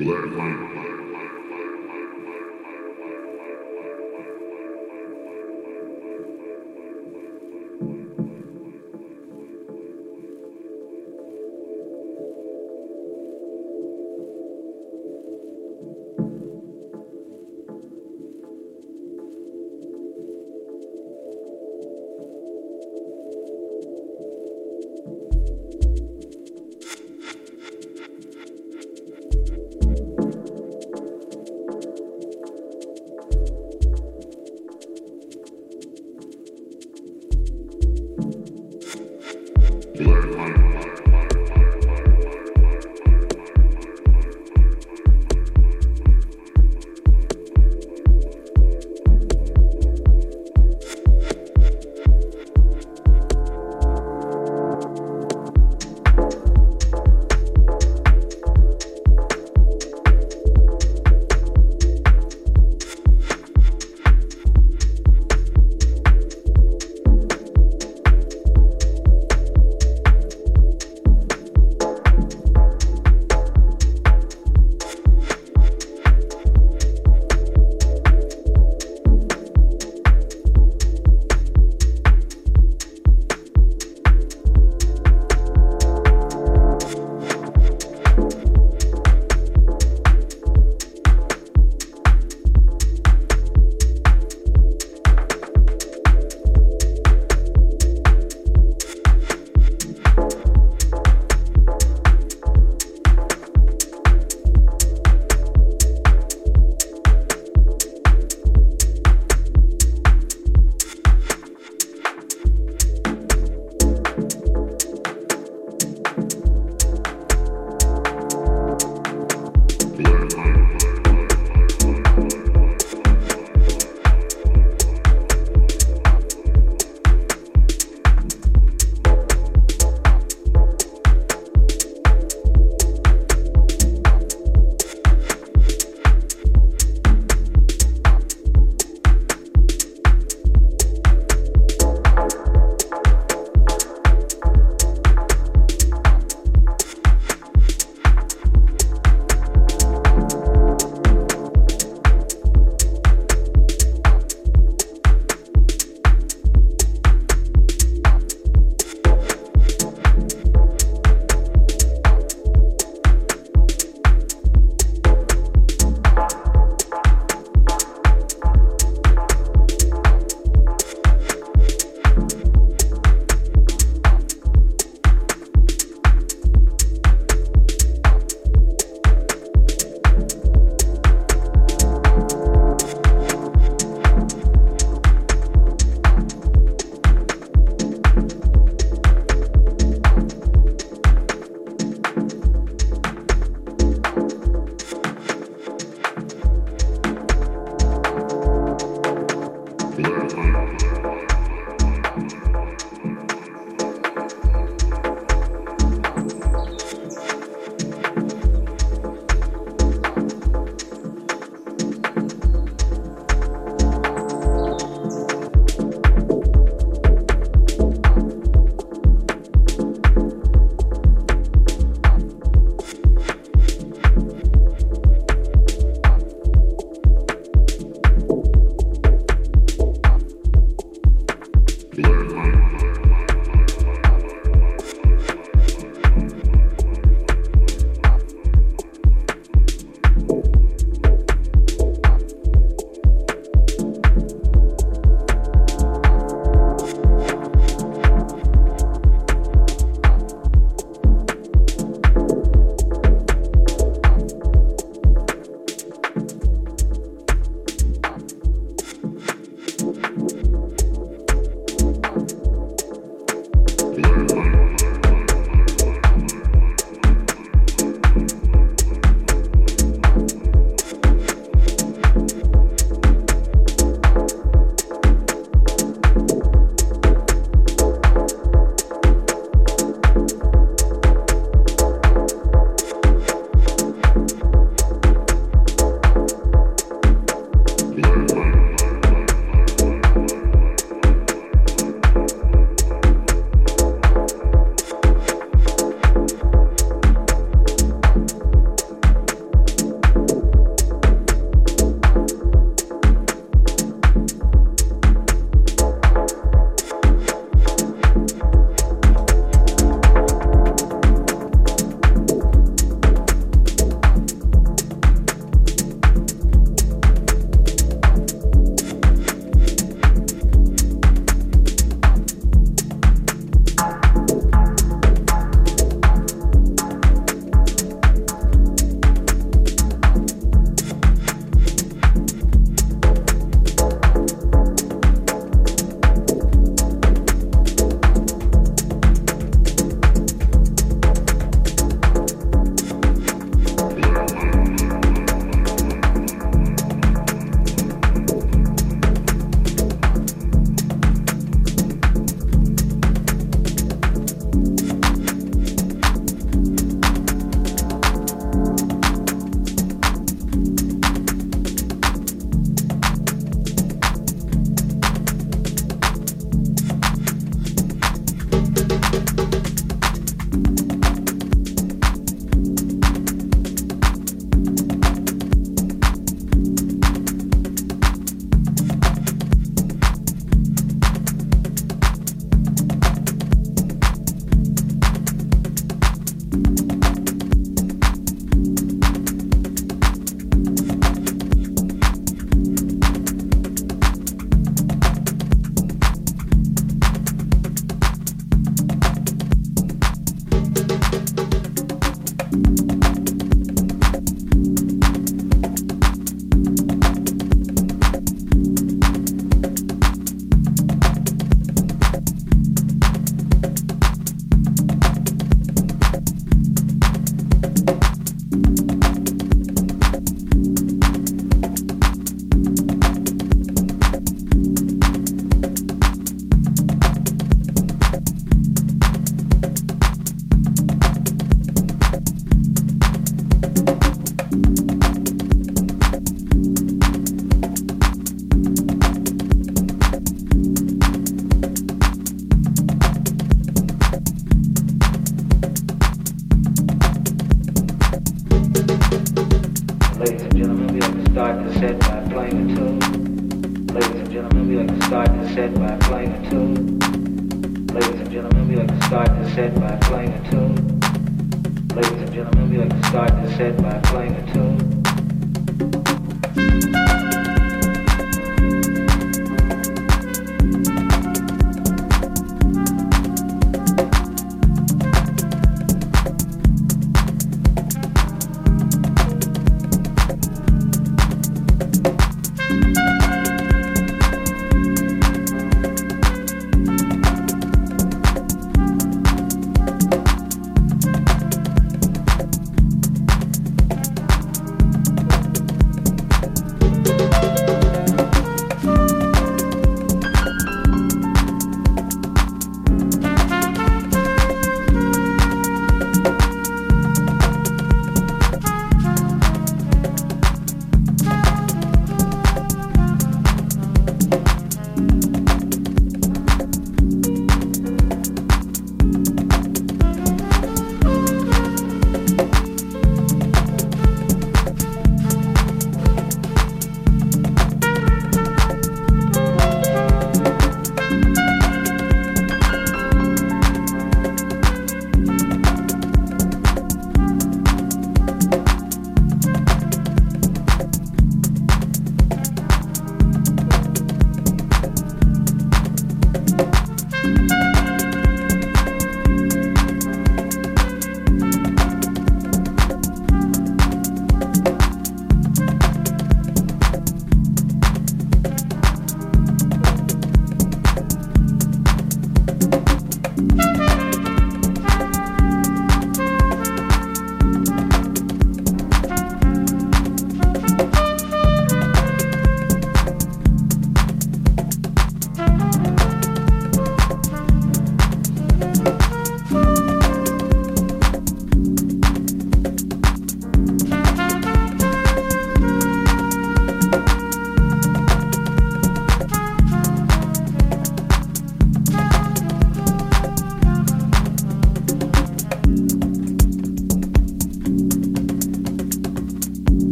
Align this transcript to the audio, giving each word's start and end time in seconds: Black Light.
Black 0.00 0.32
Light. 0.32 0.89